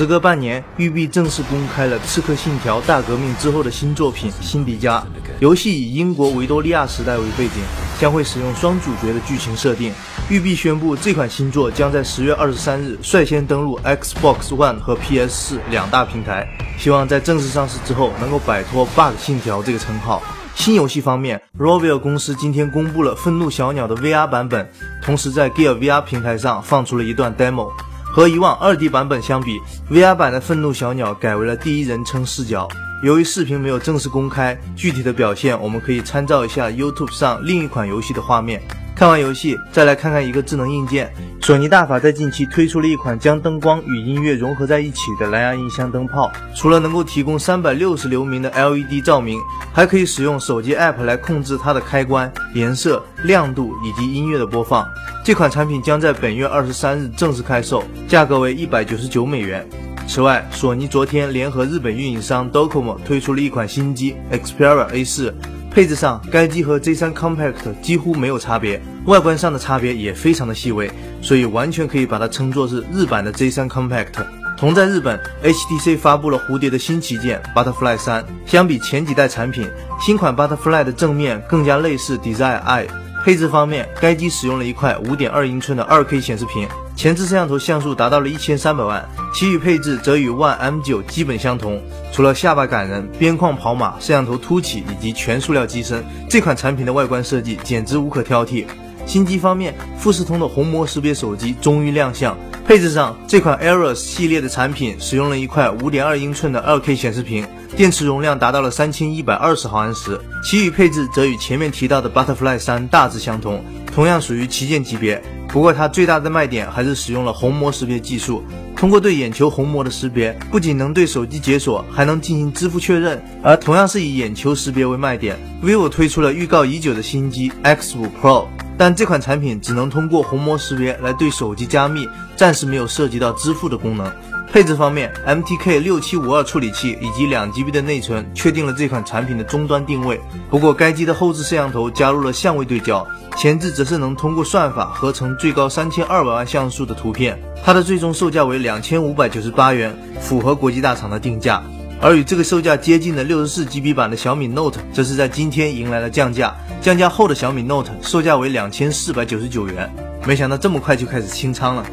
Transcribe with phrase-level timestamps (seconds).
[0.00, 4.98] 时隔半年，育碧正式公开了《刺客信条：大革命》之后的新作品《辛迪加》。
[5.40, 7.60] 游戏以英国维多利亚时代为背景，
[8.00, 9.92] 将会使用双主角的剧情设定。
[10.30, 16.48] 育碧宣布，这款新作将在十月二十三日率先登陆 Xbox One 和 PS4 两大平台，
[16.78, 20.22] 希望在正式上市之后能够摆脱 “bug 信条”这个称号。
[20.54, 24.66] 新游戏方面 r o v i l 公司今天公布了《愤怒小鸟》的 VR 版本，
[25.02, 27.68] 同时在 Gear VR 平台上放出了一段 demo。
[28.12, 29.60] 和以往二 D 版本相比
[29.90, 32.68] ，VR 版的愤怒小鸟改为了第一人称视角。
[33.02, 38.60] 由于视频没有正式公开，具体的表现我们可以参照一下 YouTube 上另一款游戏的画面。
[38.94, 41.10] 看完游戏，再来看看一个智能硬件。
[41.40, 46.30] 索尼大法在近期推出了一款将灯光与音乐融合在一起的蓝牙音箱灯泡。
[46.54, 49.40] 除了能够提供三百六十流明的 LED 照明，
[49.72, 54.86] 还可以使用手机 App 来控制它的开关、颜色、亮度以及音乐的播放。
[55.22, 59.68] 这款产品将在本月二十三日正式开售，价格为一百九十九美元。
[60.08, 65.32] 此外，索尼昨天联合日本运营商 Docomo 推出了一款新机 Xperia A4。
[65.70, 70.90] 配置上，该机和 Z3 Compact 几乎没有差别，外观上的差别也非常的细微，
[71.22, 74.24] 所以完全可以把它称作是日版的 Z3 Compact。
[74.56, 79.68] 同在日本，HTC 发布了蝴蝶的新旗舰 Butterfly 3，相比前几代产品，
[80.00, 82.86] 新款 Butterfly 的正面更加类似 Desire I。
[83.24, 86.66] 配置方面，该机使用了一块五点二英寸的二 K 显示屏。
[86.96, 98.64] 前置摄像头像素达到了一千三百万，其余配置则与 ONE M 九基本相同，除了下巴感人、边框跑马、摄像头凸起以及全塑料机身，这款产品的外观设计简直无可挑剔。
[99.06, 102.36] 新机方面，富士通的虹膜识别手机终于亮相。
[102.70, 115.20] 配置上，这款 Aeros 系列的产品使用了一块5.2英寸的 2K 显示屏，电池容量达到了3120毫安时，其余配置则与前面提到的 Butterfly 3大致相同，同样属于旗舰级别。
[115.48, 118.40] 不过它最大的卖点还是使用了虹膜识别技术，
[118.76, 123.20] 通过对眼球虹膜的识别，不仅能对手机解锁，还能进行支付确认。
[123.42, 128.46] 而同样是以眼球识别为卖点，vivo 推出了预告已久的新机 X5 Pro。
[128.80, 134.10] 但这款产品只能通过虹膜识别来对手机加密，暂时没有涉及到支付的功能。
[134.50, 140.18] 配置方面，MTK 六七五二处理器以及两 GB 的内存，确定了这款产品的终端定位。
[140.48, 147.38] 不过，该机的后置摄像头加入了相位对焦，前置则是能通过算法合成最高三千二百万像素的图片。
[147.62, 151.62] 它的最终售价为两千五百九十八元，符合国际大厂的定价。
[152.02, 156.54] 而与这个售价接近的六十四 GB 版的小米 Note，则是在今天迎来了降价。
[156.80, 159.88] 降价后的小米 Note 售价为两千四百九十九元。
[160.26, 161.86] 没想到这么快就开始清仓了。